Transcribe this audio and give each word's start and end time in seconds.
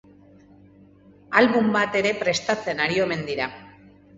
Album 1.41 1.69
bat 1.77 1.99
ere 2.01 2.15
prestatzen 2.25 2.85
ari 2.87 3.01
omen 3.05 3.23
dira. 3.33 3.51